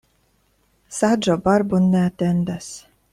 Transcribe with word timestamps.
Saĝo 0.99 1.35
barbon 1.49 1.85
ne 1.93 2.01
atendas. 2.09 2.71